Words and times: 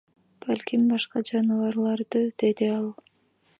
Балким, 0.45 0.85
башка 0.93 1.23
жаныбарларды,— 1.29 2.25
деди 2.45 2.73
ал. 2.79 2.91